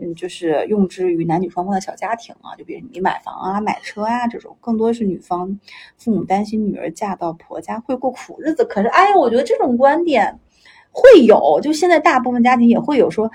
[0.00, 5.58] 嗯，就是用之于男女双方的小家庭啊，就比如你买房啊、买车啊这种，更多是女方
[5.96, 8.64] 父母担心女儿嫁到婆家会过苦日子。
[8.64, 10.38] 可是，哎呀，我觉得这种观点
[10.92, 13.28] 会有，就现在大部分家庭也会有说，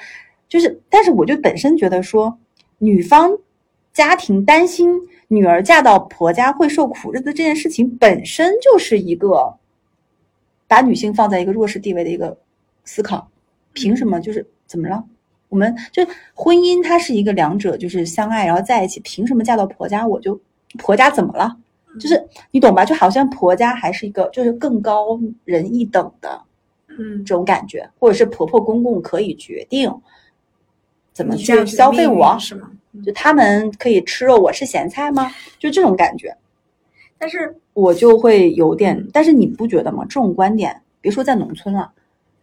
[0.48, 2.40] 就是，但是我就本身觉得说，
[2.78, 3.38] 女方
[3.92, 5.02] 家庭担心
[5.34, 9.58] 女儿嫁到婆家会受苦日子这件事情本身就是一个
[10.68, 12.38] 把女性放在一个弱势地位的一个
[12.86, 13.30] 思考。
[13.74, 14.20] 凭什么？
[14.20, 15.04] 就是怎么了？
[15.50, 20.40] 我们就婚姻，它是一个两者就是相爱，然后在一起，凭什么嫁到婆家我就
[20.78, 21.58] 婆家怎么了？
[22.00, 22.84] 就是你懂吧？
[22.84, 26.42] 就好像婆家还是一个就是更高人一等的
[26.88, 29.92] 嗯，这种感觉，或者是婆婆公公可以决定
[31.12, 32.72] 怎么去消费我，是吗？
[32.94, 35.32] 嗯就他们可以吃肉，我吃咸菜吗？
[35.58, 36.36] 就这种感觉，
[37.18, 39.08] 但是我就会有点。
[39.12, 40.04] 但是你不觉得吗？
[40.04, 41.92] 这种观点，别说在农村了，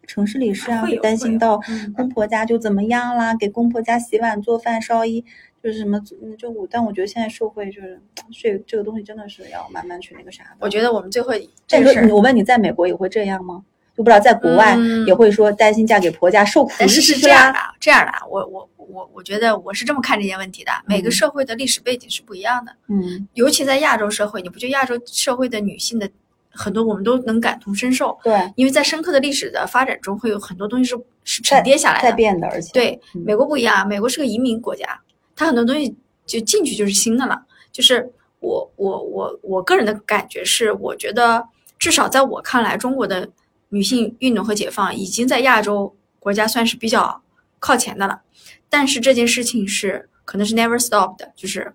[0.07, 5.25] 城市里是啊，会担心到嗯公婆家就怎么样啦，给公婆家洗碗做饭烧衣，
[5.63, 6.67] 就是什么，嗯就我。
[6.69, 8.01] 但我觉得现在社会就是
[8.33, 10.51] 这这个东西真的是要慢慢去那个啥的。
[10.61, 13.65] 我觉得我们最会这这个我问你，在美国也会这样吗？
[14.01, 20.73] 就不知道在国外嗯也会说担心嫁给婆家受苦但是这样的，这样的啊，我我我我觉得我是这么看这些问题的。
[20.87, 26.09] 每个嗯社会的历史背景是不一样的，嗯尤其在亚洲社会，你不觉得亚洲社会的女性的
[26.51, 32.09] 很多我们都能感同身受，对，因为在深刻的历史的发展中，会有很多东西是是沉淀下来的。
[32.09, 34.99] 在变的，而且对，嗯美国不一样，美国是个移民国家，
[35.37, 35.95] 它很多东西
[36.25, 37.41] 就进去就是新的了。
[37.71, 41.47] 就是我我我我个人的感觉是，我觉得
[41.79, 43.29] 至少在我看来，中国的
[43.71, 47.23] 女性运动和解放已经在亚洲国家算是比较
[47.59, 48.21] 靠前的了。
[48.69, 51.75] 但是这件事情是可能是 never stop 的，就是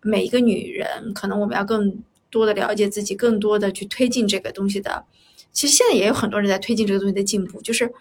[0.00, 2.00] 每一个女人，可能我们要更
[2.30, 5.04] 多的了解自己，更多的去推进这个东西的。
[5.52, 7.92] 其实现在也有很多人在推进这个东西的进步，就是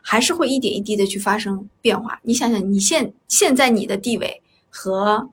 [0.00, 2.20] 还是会一点一滴的去发生变化。
[2.22, 5.28] 你想想，你现现在你的地位和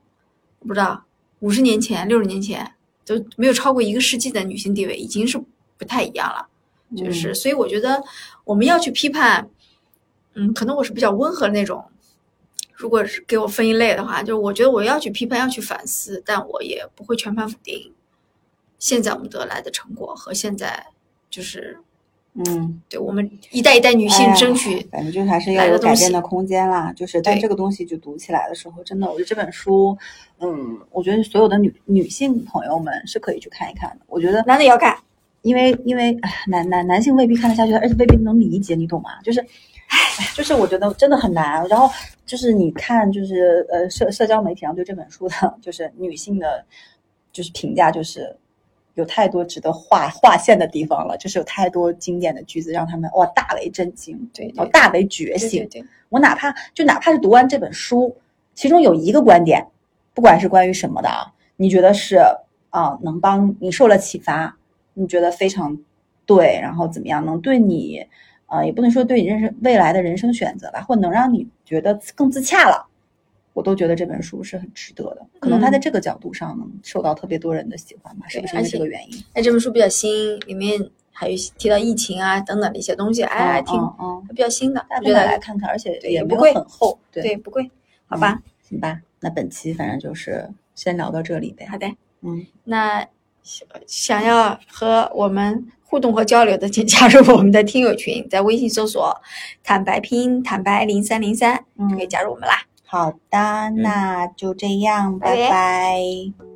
[0.60, 1.04] 不知道
[1.40, 2.74] 五十年前、六十年前
[3.04, 5.38] 都没有超过一个世纪的女性地位，已经是
[5.76, 6.47] 不太一样了。
[6.96, 8.02] 就是，所以我觉得
[8.44, 9.48] 我们要去批判，
[10.34, 11.84] 嗯，可能我是比较温和的那种。
[12.74, 17.92] 如果是给我分一类的话，就是我觉得我要去批判，要去反思，但我也不会全盘否定
[18.78, 20.86] 现在我们得来的成果和现在
[21.28, 21.76] 就是
[22.34, 24.80] 嗯，对我们一代一代女哎性争取。
[24.92, 26.92] 反正就是还是要有改变的空间啦。
[26.92, 29.98] 就是，但对这个东西就读起来的时候，真的，我觉得这本书，
[30.38, 34.04] 嗯，我觉得所有的女女性朋友们是可以去看一看的。
[34.06, 34.96] 我觉得男的也要看，
[35.42, 39.10] 因为因为哎男男男性未必看得下去，而且未必能理解，你懂吗？
[39.22, 39.96] 就是，哎，
[40.34, 41.66] 就是我觉得真的很难。
[41.68, 41.88] 然后
[42.26, 46.64] 就是你看，就是呃社社交媒体上对这本书的，就是女性的，
[47.32, 48.36] 就是评价，就是
[48.94, 55.80] 有太多值得划划线的地方了，就是有太多经典的句子让他们哇大为震惊，对大为觉醒对。
[55.80, 58.14] 对，我哪怕就哪怕是读完这本书，
[58.54, 59.64] 其中有一个观点，
[60.14, 62.18] 不管是关于什么的啊，你觉得是
[62.70, 64.54] 啊、能帮你受了启发，
[64.98, 65.78] 你觉得非常
[66.26, 68.04] 对，然后怎么样能对你，
[68.46, 72.86] 呃，也不能说对你人生未来的人生选择吧，或能让你觉得更自洽了，
[73.52, 75.26] 我都觉得这本书是很值得的。
[75.40, 79.24] 可能他在嗯这个角度上能受到特别多人的喜欢吧，是不是因为这个原因？
[79.34, 80.78] 哎，这本书比较新，里面
[81.12, 87.70] 还有提到疫情啊等等的一些东西，哎，还挺嗯嗯，比较新的，大家觉得来看看，而且也不贵很厚，对对不贵，
[88.06, 88.40] 好吧？
[88.62, 91.66] 行吧，那本期反正就是先聊到这里呗。
[91.66, 91.86] 好的，
[92.22, 93.06] 嗯，那
[93.48, 99.18] 想想要和我们互动和交流的，请加入我们的听友群，在微信搜索
[99.64, 102.62] “坦白拼音坦白零三零三”，就可以加入我们啦。
[102.84, 105.48] 好的，那就这样，拜拜。
[105.48, 106.47] 拜